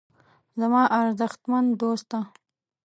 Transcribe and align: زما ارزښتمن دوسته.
زما 0.59 0.83
ارزښتمن 0.99 1.65
دوسته. 1.79 2.19